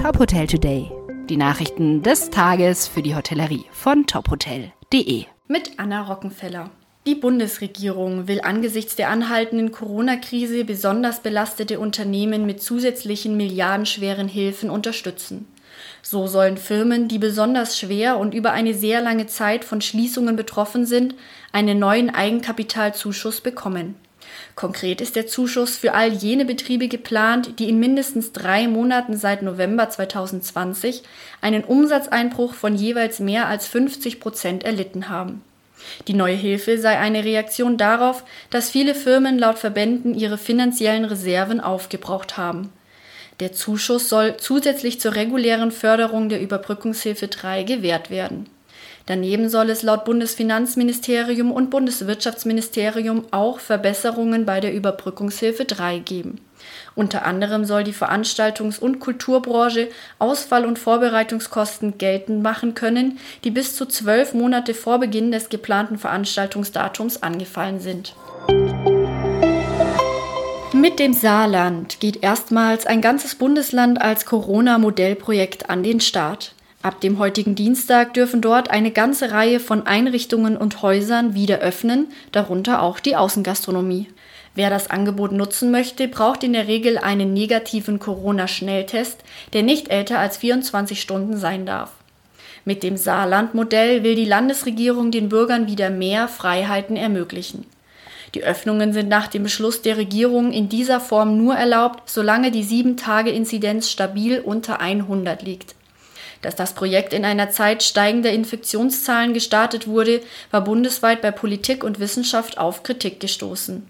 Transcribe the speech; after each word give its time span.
Top 0.00 0.18
Hotel 0.18 0.46
Today. 0.46 0.90
Die 1.28 1.36
Nachrichten 1.36 2.02
des 2.02 2.30
Tages 2.30 2.88
für 2.88 3.02
die 3.02 3.14
Hotellerie 3.14 3.66
von 3.70 4.06
tophotel.de. 4.06 5.26
Mit 5.46 5.72
Anna 5.76 6.00
Rockenfeller. 6.00 6.70
Die 7.06 7.14
Bundesregierung 7.14 8.26
will 8.26 8.40
angesichts 8.40 8.96
der 8.96 9.10
anhaltenden 9.10 9.72
Corona-Krise 9.72 10.64
besonders 10.64 11.20
belastete 11.20 11.78
Unternehmen 11.78 12.46
mit 12.46 12.62
zusätzlichen 12.62 13.36
milliardenschweren 13.36 14.26
Hilfen 14.26 14.70
unterstützen. 14.70 15.46
So 16.00 16.26
sollen 16.26 16.56
Firmen, 16.56 17.06
die 17.08 17.18
besonders 17.18 17.78
schwer 17.78 18.16
und 18.16 18.32
über 18.32 18.52
eine 18.52 18.72
sehr 18.72 19.02
lange 19.02 19.26
Zeit 19.26 19.66
von 19.66 19.82
Schließungen 19.82 20.34
betroffen 20.34 20.86
sind, 20.86 21.14
einen 21.52 21.78
neuen 21.78 22.08
Eigenkapitalzuschuss 22.08 23.42
bekommen. 23.42 23.96
Konkret 24.54 25.00
ist 25.00 25.16
der 25.16 25.26
Zuschuss 25.26 25.76
für 25.76 25.94
all 25.94 26.12
jene 26.12 26.44
Betriebe 26.44 26.88
geplant, 26.88 27.58
die 27.58 27.68
in 27.68 27.78
mindestens 27.78 28.32
drei 28.32 28.68
Monaten 28.68 29.16
seit 29.16 29.42
November 29.42 29.88
2020 29.88 31.02
einen 31.40 31.64
Umsatzeinbruch 31.64 32.54
von 32.54 32.74
jeweils 32.74 33.20
mehr 33.20 33.48
als 33.48 33.66
50 33.66 34.20
Prozent 34.20 34.64
erlitten 34.64 35.08
haben. 35.08 35.42
Die 36.08 36.14
neue 36.14 36.34
Hilfe 36.34 36.78
sei 36.78 36.98
eine 36.98 37.24
Reaktion 37.24 37.76
darauf, 37.76 38.24
dass 38.50 38.70
viele 38.70 38.94
Firmen 38.94 39.38
laut 39.38 39.58
Verbänden 39.58 40.14
ihre 40.14 40.38
finanziellen 40.38 41.04
Reserven 41.04 41.60
aufgebraucht 41.60 42.36
haben. 42.36 42.72
Der 43.40 43.52
Zuschuss 43.52 44.10
soll 44.10 44.36
zusätzlich 44.36 45.00
zur 45.00 45.14
regulären 45.14 45.72
Förderung 45.72 46.28
der 46.28 46.42
Überbrückungshilfe 46.42 47.28
3 47.28 47.62
gewährt 47.62 48.10
werden. 48.10 48.46
Daneben 49.06 49.48
soll 49.48 49.70
es 49.70 49.82
laut 49.82 50.04
Bundesfinanzministerium 50.04 51.50
und 51.50 51.70
Bundeswirtschaftsministerium 51.70 53.24
auch 53.30 53.58
Verbesserungen 53.58 54.46
bei 54.46 54.60
der 54.60 54.72
Überbrückungshilfe 54.72 55.64
3 55.64 55.98
geben. 55.98 56.40
Unter 56.94 57.24
anderem 57.24 57.64
soll 57.64 57.84
die 57.84 57.94
Veranstaltungs- 57.94 58.78
und 58.78 59.00
Kulturbranche 59.00 59.88
Ausfall- 60.18 60.66
und 60.66 60.78
Vorbereitungskosten 60.78 61.98
geltend 61.98 62.42
machen 62.42 62.74
können, 62.74 63.18
die 63.44 63.50
bis 63.50 63.76
zu 63.76 63.86
zwölf 63.86 64.34
Monate 64.34 64.74
vor 64.74 64.98
Beginn 64.98 65.32
des 65.32 65.48
geplanten 65.48 65.98
Veranstaltungsdatums 65.98 67.22
angefallen 67.22 67.80
sind. 67.80 68.14
Mit 70.72 70.98
dem 70.98 71.12
Saarland 71.12 72.00
geht 72.00 72.22
erstmals 72.22 72.86
ein 72.86 73.00
ganzes 73.00 73.34
Bundesland 73.34 74.00
als 74.00 74.24
Corona-Modellprojekt 74.24 75.68
an 75.68 75.82
den 75.82 76.00
Start. 76.00 76.54
Ab 76.82 77.02
dem 77.02 77.18
heutigen 77.18 77.54
Dienstag 77.54 78.14
dürfen 78.14 78.40
dort 78.40 78.70
eine 78.70 78.90
ganze 78.90 79.32
Reihe 79.32 79.60
von 79.60 79.86
Einrichtungen 79.86 80.56
und 80.56 80.80
Häusern 80.80 81.34
wieder 81.34 81.58
öffnen, 81.58 82.08
darunter 82.32 82.80
auch 82.80 83.00
die 83.00 83.16
Außengastronomie. 83.16 84.08
Wer 84.54 84.70
das 84.70 84.88
Angebot 84.88 85.32
nutzen 85.32 85.70
möchte, 85.70 86.08
braucht 86.08 86.42
in 86.42 86.54
der 86.54 86.68
Regel 86.68 86.96
einen 86.96 87.34
negativen 87.34 87.98
Corona-Schnelltest, 87.98 89.18
der 89.52 89.62
nicht 89.62 89.90
älter 89.90 90.18
als 90.18 90.38
24 90.38 90.98
Stunden 90.98 91.36
sein 91.36 91.66
darf. 91.66 91.92
Mit 92.64 92.82
dem 92.82 92.96
Saarland-Modell 92.96 94.02
will 94.02 94.14
die 94.14 94.24
Landesregierung 94.24 95.10
den 95.10 95.28
Bürgern 95.28 95.66
wieder 95.66 95.90
mehr 95.90 96.28
Freiheiten 96.28 96.96
ermöglichen. 96.96 97.66
Die 98.34 98.42
Öffnungen 98.42 98.94
sind 98.94 99.10
nach 99.10 99.26
dem 99.26 99.42
Beschluss 99.42 99.82
der 99.82 99.98
Regierung 99.98 100.50
in 100.50 100.70
dieser 100.70 101.00
Form 101.00 101.36
nur 101.36 101.56
erlaubt, 101.56 102.08
solange 102.08 102.50
die 102.50 102.64
7-Tage-Inzidenz 102.64 103.90
stabil 103.90 104.40
unter 104.40 104.80
100 104.80 105.42
liegt. 105.42 105.74
Dass 106.42 106.56
das 106.56 106.72
Projekt 106.74 107.12
in 107.12 107.24
einer 107.24 107.50
Zeit 107.50 107.82
steigender 107.82 108.32
Infektionszahlen 108.32 109.34
gestartet 109.34 109.86
wurde, 109.86 110.22
war 110.50 110.64
bundesweit 110.64 111.20
bei 111.20 111.30
Politik 111.30 111.84
und 111.84 112.00
Wissenschaft 112.00 112.56
auf 112.58 112.82
Kritik 112.82 113.20
gestoßen. 113.20 113.86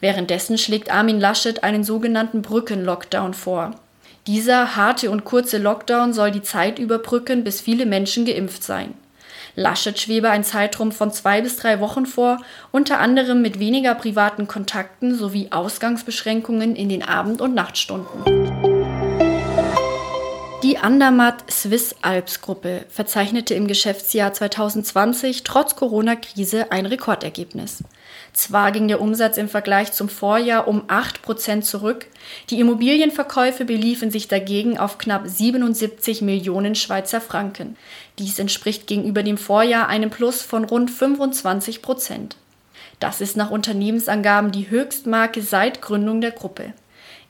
Währenddessen 0.00 0.58
schlägt 0.58 0.90
Armin 0.90 1.20
Laschet 1.20 1.62
einen 1.62 1.84
sogenannten 1.84 2.42
Brückenlockdown 2.42 3.34
vor. 3.34 3.74
Dieser 4.26 4.74
harte 4.74 5.10
und 5.10 5.24
kurze 5.24 5.58
Lockdown 5.58 6.12
soll 6.12 6.32
die 6.32 6.42
Zeit 6.42 6.80
überbrücken, 6.80 7.44
bis 7.44 7.60
viele 7.60 7.86
Menschen 7.86 8.24
geimpft 8.24 8.64
seien. 8.64 8.94
Laschet 9.54 9.98
schwebe 9.98 10.28
ein 10.28 10.44
Zeitraum 10.44 10.92
von 10.92 11.12
zwei 11.12 11.40
bis 11.40 11.56
drei 11.56 11.80
Wochen 11.80 12.04
vor, 12.04 12.38
unter 12.72 12.98
anderem 12.98 13.40
mit 13.40 13.58
weniger 13.58 13.94
privaten 13.94 14.48
Kontakten 14.48 15.14
sowie 15.14 15.48
Ausgangsbeschränkungen 15.50 16.76
in 16.76 16.88
den 16.88 17.02
Abend- 17.02 17.40
und 17.40 17.54
Nachtstunden. 17.54 18.35
Die 20.76 20.82
Andermatt 20.82 21.50
Swiss 21.50 21.94
Alps 22.02 22.42
Gruppe 22.42 22.84
verzeichnete 22.90 23.54
im 23.54 23.66
Geschäftsjahr 23.66 24.34
2020 24.34 25.42
trotz 25.42 25.74
Corona-Krise 25.74 26.70
ein 26.70 26.84
Rekordergebnis. 26.84 27.82
Zwar 28.34 28.72
ging 28.72 28.86
der 28.86 29.00
Umsatz 29.00 29.38
im 29.38 29.48
Vergleich 29.48 29.92
zum 29.92 30.10
Vorjahr 30.10 30.68
um 30.68 30.84
8 30.88 31.22
Prozent 31.22 31.64
zurück, 31.64 32.08
die 32.50 32.60
Immobilienverkäufe 32.60 33.64
beliefen 33.64 34.10
sich 34.10 34.28
dagegen 34.28 34.76
auf 34.76 34.98
knapp 34.98 35.26
77 35.26 36.20
Millionen 36.20 36.74
Schweizer 36.74 37.22
Franken. 37.22 37.78
Dies 38.18 38.38
entspricht 38.38 38.86
gegenüber 38.86 39.22
dem 39.22 39.38
Vorjahr 39.38 39.88
einem 39.88 40.10
Plus 40.10 40.42
von 40.42 40.64
rund 40.64 40.90
25 40.90 41.80
Prozent. 41.80 42.36
Das 43.00 43.22
ist 43.22 43.34
nach 43.34 43.50
Unternehmensangaben 43.50 44.52
die 44.52 44.68
Höchstmarke 44.68 45.40
seit 45.40 45.80
Gründung 45.80 46.20
der 46.20 46.32
Gruppe. 46.32 46.74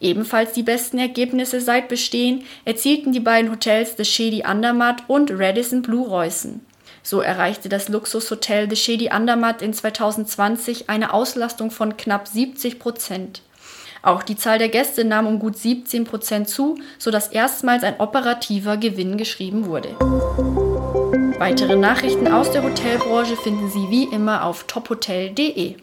Ebenfalls 0.00 0.52
die 0.52 0.62
besten 0.62 0.98
Ergebnisse 0.98 1.60
seit 1.60 1.88
Bestehen 1.88 2.44
erzielten 2.64 3.12
die 3.12 3.20
beiden 3.20 3.50
Hotels 3.50 3.94
The 3.96 4.04
Shady 4.04 4.42
Andermatt 4.42 5.04
und 5.08 5.30
Radisson 5.32 5.82
Blue 5.82 6.06
Reußen. 6.06 6.60
So 7.02 7.20
erreichte 7.20 7.68
das 7.68 7.88
Luxushotel 7.88 8.68
The 8.68 8.76
Shady 8.76 9.08
Andermatt 9.10 9.62
in 9.62 9.72
2020 9.72 10.90
eine 10.90 11.14
Auslastung 11.14 11.70
von 11.70 11.96
knapp 11.96 12.26
70 12.26 12.78
Prozent. 12.78 13.42
Auch 14.02 14.22
die 14.22 14.36
Zahl 14.36 14.58
der 14.58 14.68
Gäste 14.68 15.04
nahm 15.04 15.26
um 15.26 15.38
gut 15.38 15.56
17 15.56 16.04
Prozent 16.04 16.48
zu, 16.48 16.78
sodass 16.98 17.28
erstmals 17.28 17.82
ein 17.82 17.98
operativer 17.98 18.76
Gewinn 18.76 19.16
geschrieben 19.16 19.66
wurde. 19.66 19.96
Weitere 21.38 21.76
Nachrichten 21.76 22.28
aus 22.28 22.50
der 22.50 22.62
Hotelbranche 22.62 23.36
finden 23.36 23.70
Sie 23.70 23.88
wie 23.90 24.04
immer 24.04 24.44
auf 24.44 24.64
tophotel.de. 24.64 25.76